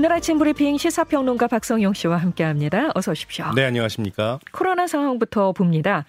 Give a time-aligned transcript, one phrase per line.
[0.00, 2.88] 오늘 아침 브리핑 시사평론가 박성용 씨와 함께합니다.
[2.94, 3.52] 어서 오십시오.
[3.54, 4.38] 네, 안녕하십니까.
[4.50, 6.06] 코로나 상황부터 봅니다.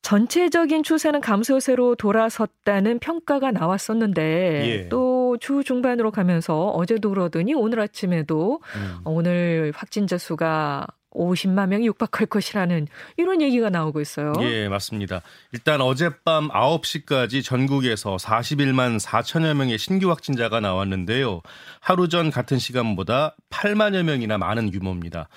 [0.00, 4.22] 전체적인 추세는 감소세로 돌아섰다는 평가가 나왔었는데
[4.64, 4.88] 예.
[4.88, 9.00] 또주 중반으로 가면서 어제도 그러더니 오늘 아침에도 음.
[9.04, 14.32] 오늘 확진자 수가 50만 명이 육박할 것이라는 이런 얘기가 나오고 있어요.
[14.40, 15.22] 예, 맞습니다.
[15.52, 21.42] 일단 어젯밤 9시까지 전국에서 41만 4천여 명의 신규 확진자가 나왔는데요.
[21.80, 25.28] 하루 전 같은 시간보다 8만여 명이나 많은 규모입니다.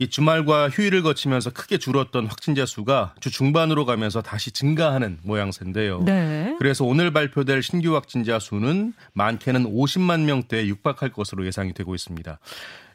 [0.00, 6.02] 이 주말과 휴일을 거치면서 크게 줄었던 확진자 수가 주 중반으로 가면서 다시 증가하는 모양새인데요.
[6.04, 6.54] 네.
[6.58, 12.38] 그래서 오늘 발표될 신규 확진자 수는 많게는 50만 명대에 육박할 것으로 예상이 되고 있습니다.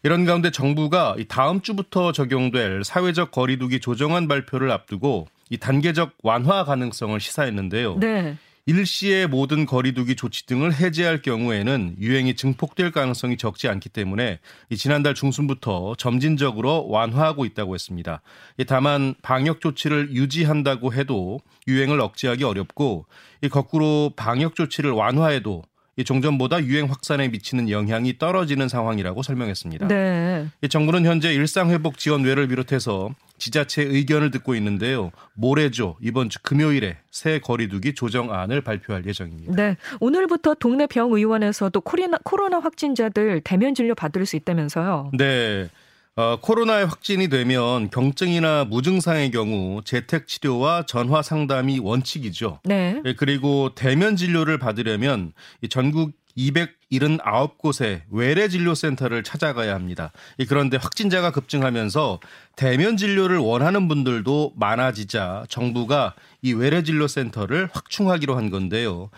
[0.03, 7.19] 이런 가운데 정부가 다음 주부터 적용될 사회적 거리두기 조정안 발표를 앞두고 이 단계적 완화 가능성을
[7.19, 7.97] 시사했는데요.
[8.00, 8.38] 네.
[8.66, 14.39] 일시의 모든 거리두기 조치 등을 해제할 경우에는 유행이 증폭될 가능성이 적지 않기 때문에
[14.78, 18.22] 지난달 중순부터 점진적으로 완화하고 있다고 했습니다.
[18.67, 23.06] 다만 방역 조치를 유지한다고 해도 유행을 억제하기 어렵고
[23.52, 25.64] 거꾸로 방역 조치를 완화해도
[25.95, 29.88] 이 종전보다 유행 확산에 미치는 영향이 떨어지는 상황이라고 설명했습니다.
[29.89, 30.47] 네.
[30.67, 35.11] 정부는 현재 일상회복 지원외를 비롯해서 지자체 의견을 듣고 있는데요.
[35.33, 35.97] 모레죠.
[36.02, 39.53] 이번 주 금요일에 새 거리두기 조정안을 발표할 예정입니다.
[39.53, 39.75] 네.
[40.00, 45.11] 오늘부터 동네 병의원에서도 코로나, 코로나 확진자들 대면 진료 받을 수 있다면서요.
[45.17, 45.67] 네.
[46.16, 52.59] 어, 코로나에 확진이 되면 경증이나 무증상의 경우 재택 치료와 전화 상담이 원칙이죠.
[52.63, 53.02] 네.
[53.03, 55.33] 예, 그리고 대면 진료를 받으려면
[55.69, 60.12] 전국 279곳의 외래 진료 센터를 찾아가야 합니다.
[60.48, 62.20] 그런데 확진자가 급증하면서
[62.56, 69.09] 대면 진료를 원하는 분들도 많아지자 정부가 이 외래 진료 센터를 확충하기로 한 건데요.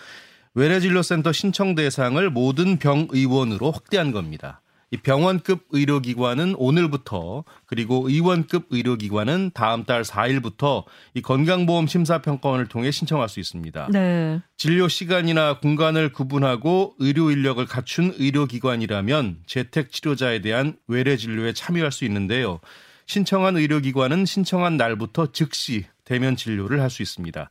[0.53, 4.61] 외래 진료 센터 신청 대상을 모든 병 의원으로 확대한 겁니다.
[4.95, 13.27] 이 병원급 의료기관은 오늘부터 그리고 의원급 의료기관은 다음 달 4일부터 이 건강보험 심사평가원을 통해 신청할
[13.27, 13.89] 수 있습니다.
[13.91, 14.39] 네.
[14.55, 22.05] 진료 시간이나 공간을 구분하고 의료 인력을 갖춘 의료기관이라면 재택 치료자에 대한 외래 진료에 참여할 수
[22.05, 22.61] 있는데요.
[23.05, 27.49] 신청한 의료기관은 신청한 날부터 즉시 대면 진료를 할 수 있습니다.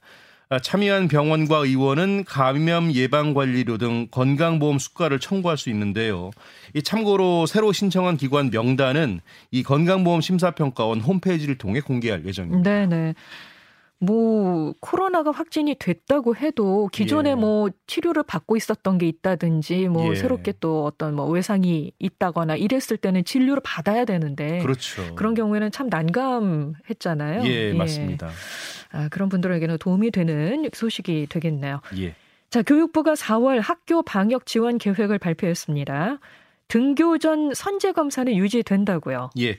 [0.51, 6.31] 아, 참여한 병원과 의원은 감염 예방 관리료 등 건강보험 수가를 청구할 수 있는데요.
[6.75, 12.71] 이 참고로 새로 신청한 기관 명단은 이 건강보험 심사평가원 홈페이지를 통해 공개할 예정입니다.
[12.71, 13.15] 네 네.
[14.01, 17.35] 뭐 코로나가 확진이 됐다고 해도 기존에 예.
[17.35, 20.15] 뭐 치료를 받고 있었던 게 있다든지 뭐 예.
[20.15, 25.15] 새롭게 또 어떤 뭐 외상이 있다거나 이랬을 때는 진료를 받아야 되는데 그렇죠.
[25.15, 27.45] 그런 경우에는 참 난감했잖아요.
[27.45, 27.73] 예, 예.
[27.73, 28.31] 맞습니다.
[28.93, 31.81] 아, 그런 분들에게는 도움이 되는 소식이 되겠네요.
[31.99, 32.15] 예.
[32.51, 36.19] 자, 교육부가 4월 학교 방역 지원 계획을 발표했습니다.
[36.69, 39.31] 등교 전 선제 검사는 유지된다고요.
[39.41, 39.59] 예.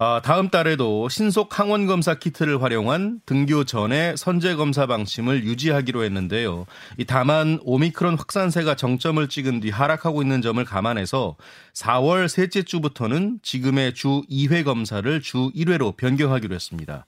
[0.00, 6.66] 아, 다음 달에도 신속 항원 검사 키트를 활용한 등교 전에 선제 검사 방침을 유지하기로 했는데요.
[7.08, 11.34] 다만 오미크론 확산세가 정점을 찍은 뒤 하락하고 있는 점을 감안해서
[11.74, 17.04] 4월 셋째 주부터는 지금의 주 2회 검사를 주 1회로 변경하기로 했습니다.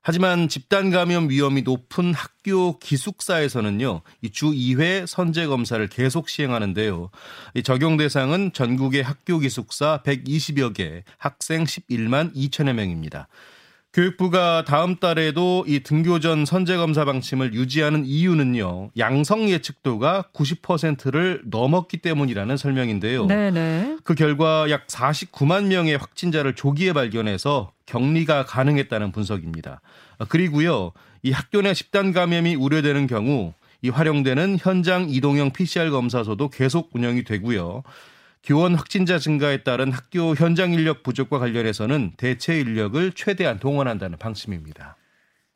[0.00, 7.10] 하지만 집단 감염 위험이 높은 학교 기숙사에서는요, 이주 2회 선제 검사를 계속 시행하는데요.
[7.54, 13.28] 이 적용 대상은 전국의 학교 기숙사 120여 개, 학생 11만 2천여 명입니다.
[13.92, 18.90] 교육부가 다음 달에도 이 등교 전 선제 검사 방침을 유지하는 이유는요.
[18.98, 23.26] 양성 예측도가 90%를 넘었기 때문이라는 설명인데요.
[23.26, 23.98] 네네.
[24.04, 29.80] 그 결과 약 49만 명의 확진자를 조기에 발견해서 격리가 가능했다는 분석입니다.
[30.28, 30.92] 그리고요.
[31.22, 37.24] 이 학교 내 집단 감염이 우려되는 경우 이 활용되는 현장 이동형 PCR 검사소도 계속 운영이
[37.24, 37.82] 되고요.
[38.42, 44.96] 교원 확진자 증가에 따른 학교 현장 인력 부족과 관련해서는 대체 인력을 최대한 동원한다는 방침입니다.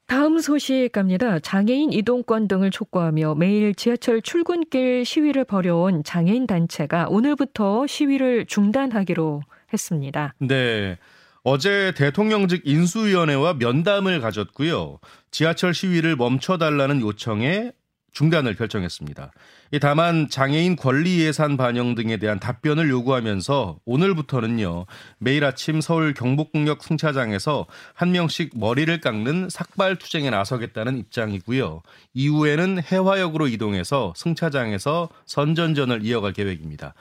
[0.07, 1.39] 다음 소식 갑니다.
[1.39, 9.43] 장애인 이동권 등을 촉구하며 매일 지하철 출근길 시위를 벌여온 장애인 단체가 오늘부터 시위를 중단하기로
[9.73, 10.35] 했습니다.
[10.39, 10.99] 네.
[11.45, 14.99] 어제 대통령직 인수위원회와 면담을 가졌고요.
[15.31, 17.73] 지하철 시위를 멈춰달라는 요청에
[18.13, 19.33] 중단을 결정했습니다.
[19.81, 24.85] 다만 장애인 권리 예산 반영 등에 대한 답변을 요구하면서 오늘부터는요
[25.19, 31.83] 매일 아침 서울 경복궁역 승차장에서 한 명씩 머리를 깎는 삭발 투쟁에 나서겠다는 입장이고요.
[32.13, 36.95] 이후에는 해화역으로 이동해서 승차장에서 선전전을 이어갈 계획입니다.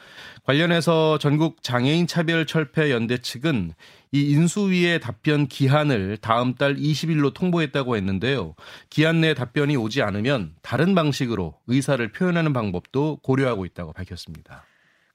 [0.46, 3.74] 관련해서 전국 장애인 차별 철폐 연대 측은
[4.14, 8.56] 이 인수위의 답변 기한을 다음 달 20일로 통보했다고 했는데요.
[8.90, 14.66] 기한 내 답변이 오지 않으면 다른 방식으로 의사를 표현하는 방법도 고려하고 있다고 밝혔습니다.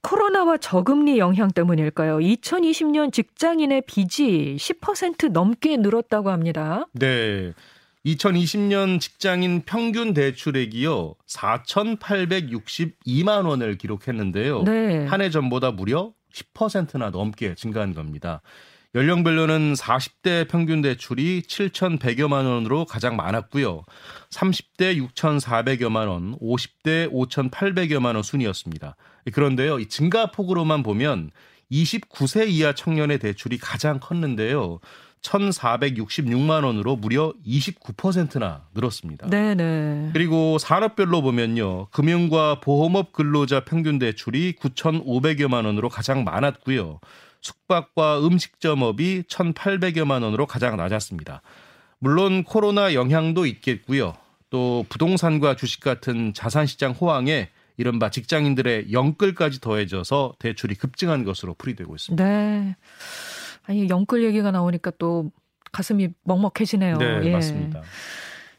[0.01, 2.17] 코로나와 저금리 영향 때문일까요?
[2.19, 6.87] 2020년 직장인의 빚이 10% 넘게 늘었다고 합니다.
[6.93, 7.53] 네.
[8.07, 14.63] 2020년 직장인 평균 대출액이요 4,862만 원을 기록했는데요.
[14.63, 15.05] 네.
[15.07, 18.41] 한해 전보다 무려 10%나 넘게 증가한 겁니다.
[18.97, 23.83] 연령별로는 40대 평균 대출이 7,100여만 원으로 가장 많았고요.
[24.31, 28.97] 30대 6,400여만 원, 50대 5,800여만 원 순이었습니다.
[29.35, 31.31] 그런데요, 이 증가폭으로만 보면
[31.71, 34.81] 29세 이하 청년의 대출이 가장 컸는데요.
[35.21, 39.29] 1,466만 원으로 무려 29%나 늘었습니다.
[39.29, 40.11] 네네.
[40.15, 41.89] 그리고 산업별로 보면요.
[41.89, 47.01] 금융과 보험업 근로자 평균 대출이 9,500여만 원으로 가장 많았고요.
[47.47, 51.43] 숙박과 음식점업이 1,800여만 원으로 가장 낮았습니다.
[51.99, 54.15] 물론 코로나 영향도 있겠고요.
[54.51, 61.95] 또 부동산과 주식 같은 자산 시장 호황에 이른바 직장인들의 영끌까지 더해져서 대출이 급증한 것으로 풀이되고
[61.95, 62.25] 있습니다.
[62.25, 62.77] 네.
[63.65, 65.31] 아니 영끌 얘기가 나오니까 또
[65.73, 66.97] 가슴이 먹먹해지네요.
[66.97, 67.31] 네, 예.
[67.33, 67.83] 맞습니다.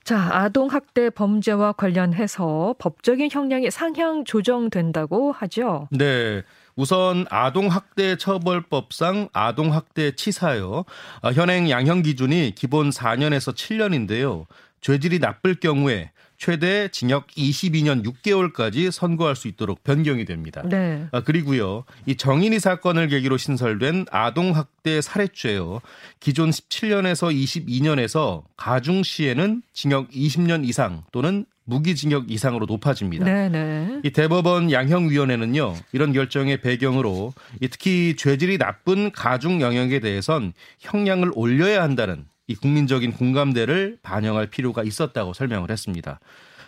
[0.04, 5.90] 자, 아동 학대 범죄와 관련해서 법적인 형량이 상향 조정된다고 하죠.
[5.92, 6.44] 네.
[6.78, 10.86] 우선 아동학대 처벌법상 아동학대 치사요.
[11.22, 14.46] 아, 현행 양형 기준이 기본 4년에서 7년인데요.
[14.82, 20.62] 죄질이 나쁠 경우에 최대 징역 22년 6개월까지 선고할 수 있도록 변경이 됩니다.
[20.64, 21.08] 네.
[21.12, 25.82] 아, 그리고요, 이 정인이 사건을 계기로 신설된 아동학대 살해죄요.
[26.20, 33.26] 기존 17년에서 22년에서 가중 시에는 징역 20년 이상 또는 무기징역 이상으로 높아집니다.
[33.26, 34.00] 네네.
[34.04, 37.34] 이 대법원 양형위원회는요 이런 결정의 배경으로
[37.70, 45.34] 특히 죄질이 나쁜 가중 영역에 대해선 형량을 올려야 한다는 이 국민적인 공감대를 반영할 필요가 있었다고
[45.34, 46.20] 설명을 했습니다.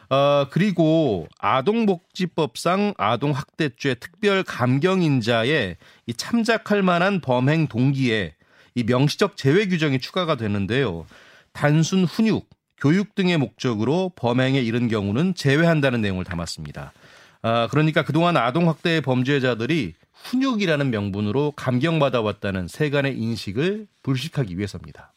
[0.09, 8.33] 어, 그리고 아동복지법상 아동학대죄 특별 감경인자에 이 참작할 만한 범행 동기에
[8.75, 11.05] 이 명시적 제외 규정이 추가가 되는데요.
[11.53, 12.47] 단순 훈육,
[12.79, 16.93] 교육 등의 목적으로 범행에 이른 경우는 제외한다는 내용을 담았습니다.
[17.41, 25.13] 아, 그러니까 그동안 아동학대 범죄자들이 훈육이라는 명분으로 감경받아 왔다는 세간의 인식을 불식하기 위해서입니다.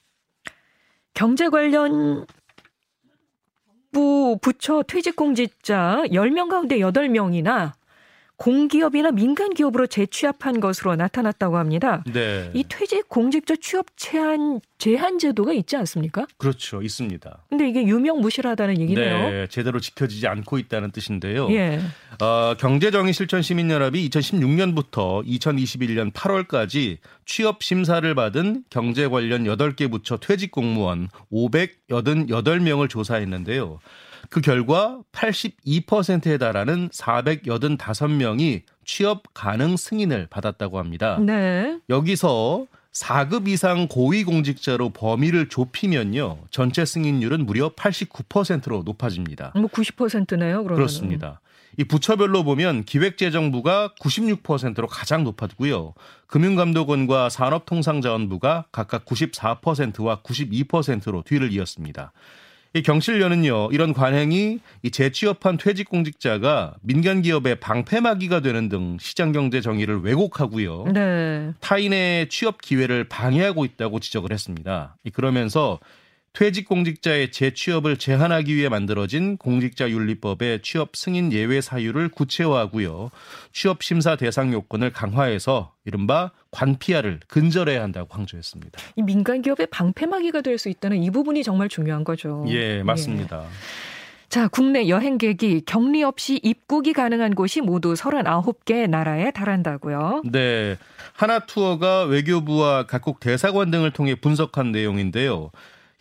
[1.14, 2.26] 경제 관련
[3.92, 7.72] 부 부처 퇴직 공직자 10명 가운데 8명이나
[8.36, 12.02] 공기업이나 민간 기업으로 재취업한 것으로 나타났다고 합니다.
[12.12, 12.50] 네.
[12.54, 16.26] 이 퇴직 공직자 취업 제한 제한 제도가 있지 않습니까?
[16.38, 17.44] 그렇죠, 있습니다.
[17.48, 19.30] 근데 이게 유명 무실하다는 얘기네요.
[19.30, 21.48] 네, 제대로 지켜지지 않고 있다는 뜻인데요.
[21.52, 21.80] 예.
[22.20, 30.50] 어, 경제정의 실천 시민연합이 2016년부터 2021년 8월까지 취업 심사를 받은 경제 관련 8개 부처 퇴직
[30.50, 33.78] 공무원 588명을 조사했는데요.
[34.30, 41.18] 그 결과 82%에 달하는 485명이 취업 가능 승인을 받았다고 합니다.
[41.20, 41.78] 네.
[41.88, 46.38] 여기서 4급 이상 고위공직자로 범위를 좁히면요.
[46.50, 49.52] 전체 승인율은 무려 89%로 높아집니다.
[49.54, 50.74] 뭐 90%네요, 그러면.
[50.74, 51.40] 그렇습니다.
[51.78, 55.94] 이 부처별로 보면 기획재정부가 96%로 가장 높았고요.
[56.26, 62.12] 금융감독원과 산업통상자원부가 각각 94%와 92%로 뒤를 이었습니다.
[62.74, 69.60] 이 경실련은요 이런 관행이 이 재취업한 퇴직 공직자가 민간 기업의 방패막이가 되는 등 시장 경제
[69.60, 70.86] 정의를 왜곡하고요.
[70.94, 71.52] 네.
[71.60, 74.96] 타인의 취업 기회를 방해하고 있다고 지적을 했습니다.
[75.12, 75.80] 그러면서
[76.32, 83.10] 퇴직 공직자의 재취업을 제한하기 위해 만들어진 공직자윤리법의 취업 승인 예외 사유를 구체화하고요.
[83.52, 88.78] 취업 심사 대상 요건을 강화해서 이른바 관피아를 근절해야 한다고 강조했습니다.
[88.96, 92.44] 이 민간 기업의 방패막이가 될 수 있다는 이 부분이 정말 중요한 거죠.
[92.48, 93.42] 예, 맞습니다.
[93.42, 93.46] 예.
[94.28, 100.22] 자, 국내 여행객이 격리 없이 입국이 가능한 곳이 모두 39개 나라에 달한다고요.
[100.30, 100.78] 네.
[101.14, 105.50] 하나 투어가 외교부와 각국 대사관 등을 통해 분석한 내용인데요.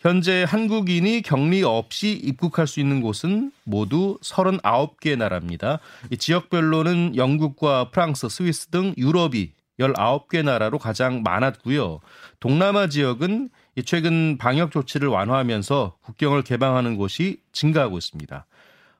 [0.02, 5.78] 현재 한국인이 격리 없이 입국할 수 있는 곳은 모두 39개 나라입니다.
[6.18, 12.00] 지역별로는 영국과 프랑스, 스위스 등 유럽이 19개 나라로 가장 많았고요.
[12.40, 13.50] 동남아 지역은
[13.84, 18.44] 최근 방역 조치를 완화하면서 국경을 개방하는 곳이 증가하고 있습니다.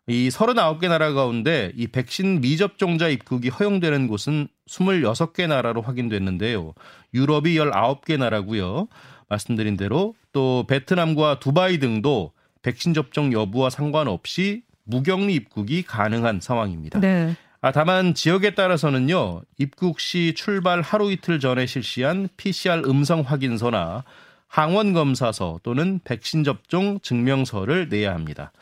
[0.06, 6.75] 이 39개 나라 가운데 이 백신 미접종자 입국이 허용되는 곳은 26개 나라로 확인됐는데요.
[7.12, 8.87] 유럽이 19개 나라고요.
[9.32, 17.00] 말씀드린 대로 또 베트남과 두바이 등도 백신 접종 여부와 상관없이 무격리 입국이 가능한 상황입니다.
[17.00, 17.36] 네.
[17.60, 24.04] 아, 다만 지역에 따라서는요, 입국 시 출발 하루 이틀 전에 실시한 PCR 음성 확인서나
[24.48, 28.52] 항원 검사서 또는 백신 접종 증명서를 내야 합니다.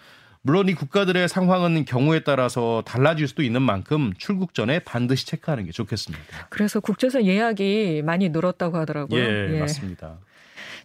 [0.42, 5.72] 물론 이 국가들의 상황은 경우에 따라서 달라질 수도 있는 만큼 출국 전에 반드시 체크하는 게
[5.72, 6.46] 좋겠습니다.
[6.48, 9.20] 그래서 국제선 예약이 많이 늘었다고 하더라고요.
[9.20, 9.60] 예, 예.
[9.60, 10.18] 맞습니다.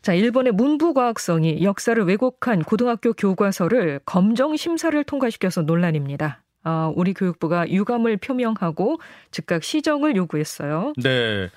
[0.05, 6.43] 자, 일본의 문부과학성이 역사를 왜곡한 고등학교 교과서를 검정 심사를 통과시켜서 논란입니다.
[6.61, 8.99] 아, 우리 교육부가 유감을 표명하고
[9.31, 10.93] 즉각 시정을 요구했어요.
[11.01, 11.49] 네.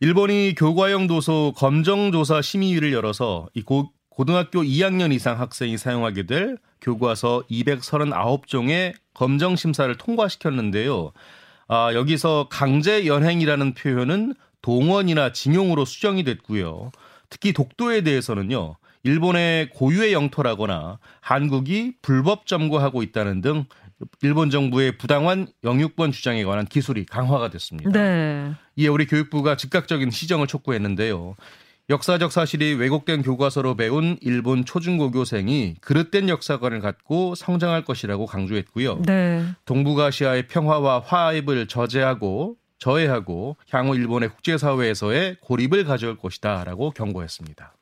[0.00, 7.42] 일본이 교과형 도서 검정조사 심의위를 열어서 이 고, 고등학교 2학년 이상 학생이 사용하게 될 교과서
[7.50, 11.12] 239종의 검정 심사를 통과시켰는데요.
[11.68, 16.92] 아, 여기서 강제 연행이라는 표현은 동원이나 징용으로 수정이 됐고요.
[17.30, 18.76] 특히 독도에 대해서는요.
[19.02, 23.64] 일본의 고유의 영토라거나 한국이 불법 점거하고 있다는 등
[24.22, 27.90] 일본 정부의 부당한 영유권 주장에 관한 기술이 강화가 됐습니다.
[27.90, 28.52] 네.
[28.76, 31.36] 이에 우리 교육부가 즉각적인 시정을 촉구했는데요.
[31.90, 39.02] 역사적 사실이 왜곡된 교과서로 배운 일본 초중고교생이 그릇된 역사관을 갖고 성장할 것이라고 강조했고요.
[39.02, 39.44] 네.
[39.64, 47.74] 동북아시아의 평화와 화합을 저제하고 저해하고 향후 일본의 국제사회에서의 고립을 가져올 것이다라고 경고했습니다.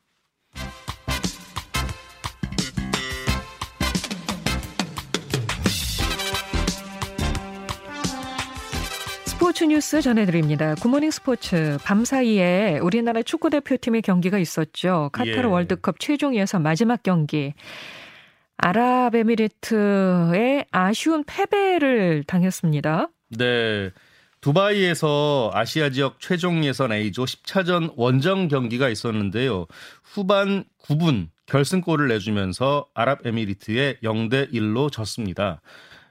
[9.25, 10.75] 스포츠 뉴스 전해드립니다.
[10.75, 11.79] 굿모닝 스포츠.
[11.85, 15.11] 밤 사이에 우리나라 축구 대표팀의 경기가 있었죠.
[15.13, 15.45] 카타르 예.
[15.45, 17.55] 월드컵 최종 예선 마지막 경기.
[18.59, 19.77] 아랍에미리트의
[20.71, 23.09] 아쉬운 패배를 당했습니다.
[23.39, 23.91] 네.
[24.41, 29.67] 두바이에서 아시아 지역 최종 예선 A조 10차전 원정 경기가 있었는데요.
[30.03, 35.61] 후반 9분 결승골을 내주면서 아랍에미리트에 0대 1로 졌습니다.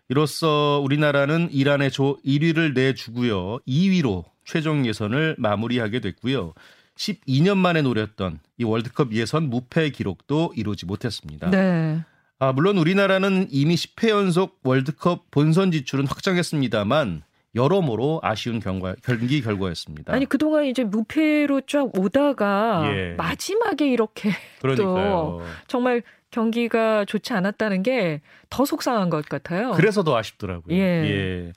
[0.09, 3.59] 이로써 우리나라는 이란의 조 1위를 내주고요.
[3.67, 6.53] 2위로 최종 예선을 마무리하게 됐고요.
[6.95, 11.49] 12년 만에 노렸던 이 월드컵 예선 무패 기록도 이루지 못했습니다.
[11.51, 12.03] 네.
[12.39, 17.23] 아, 물론 우리나라는 이미 10회 연속 월드컵 본선 지출은 확정했습니다만
[17.55, 20.13] 여러모로 아쉬운 경과, 경기 결과였습니다.
[20.13, 23.13] 아니 그동안 이제 무패로 쫙 오다가 예.
[23.17, 24.85] 마지막에 이렇게 그러니까요.
[24.85, 29.71] 또 정말 경기가 좋지 않았다는 게 더 속상한 것 같아요.
[29.71, 30.75] 그래서 더 아쉽더라고요.
[30.75, 30.79] 예.
[30.79, 31.53] 예.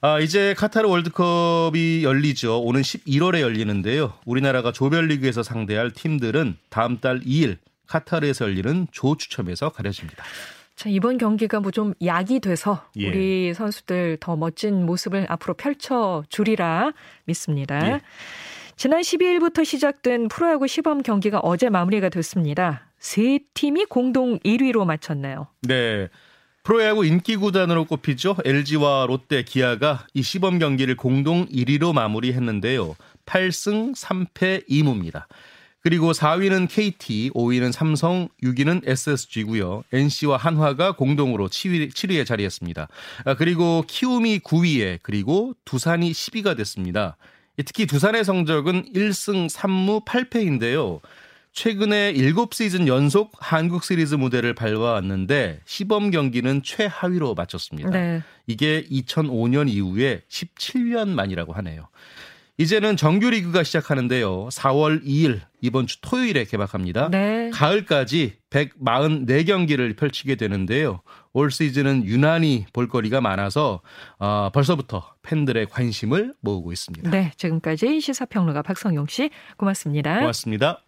[0.00, 2.60] 아, 이제 카타르 월드컵이 열리죠.
[2.62, 4.12] 오는 11월에 열리는데요.
[4.26, 10.22] 우리나라가 조별리그에서 상대할 팀들은 다음 달 2일 카타르에서 열리는 조 추첨에서 가려집니다.
[10.76, 13.08] 자, 이번 경기가 뭐 좀 약이 돼서 예.
[13.08, 16.92] 우리 선수들 더 멋진 모습을 앞으로 펼쳐 주리라
[17.24, 17.84] 믿습니다.
[17.88, 18.00] 예.
[18.76, 22.88] 지난 12일부터 시작된 프로야구 시범 경기가 어제 마무리가 됐습니다.
[22.98, 25.46] 세 팀이 공동 1위로 마쳤네요.
[25.62, 26.08] 네.
[26.64, 28.36] 프로야구 인기 구단으로 꼽히죠.
[28.44, 32.96] LG와 롯데, 기아가 이 시범 경기를 공동 1위로 마무리했는데요.
[33.26, 35.24] 8승 3패 2무입니다.
[35.84, 39.84] 그리고 4위는 KT, 5위는 삼성, 6위는 SSG고요.
[39.92, 42.88] NC와 한화가 공동으로 7위, 7위에 자리했습니다.
[43.26, 47.18] 아, 그리고 키움이 9위에 그리고 두산이 10위가 됐습니다.
[47.66, 51.00] 특히 두산의 성적은 1승 3무 8패인데요.
[51.52, 57.90] 최근에 7시즌 연속 한국 시리즈 무대를 밟아왔는데 시범 경기는 최하위로 마쳤습니다.
[57.90, 58.22] 네.
[58.46, 61.88] 이게 2005년 이후에 17년 만이라고 하네요.
[62.56, 64.48] 이제는 정규 리그가 시작하는데요.
[64.48, 67.08] 4월 2일 이번 주 토요일에 개막합니다.
[67.10, 67.50] 네.
[67.50, 71.00] 가을까지 144경기를 펼치게 되는데요.
[71.32, 73.80] 올 시즌은 유난히 볼거리가 많아서
[74.18, 77.10] 어, 벌써부터 팬들의 관심을 모으고 있습니다.
[77.10, 80.20] 네, 지금까지 시사평론가 박성용 씨 고맙습니다.
[80.20, 80.84] 고맙습니다.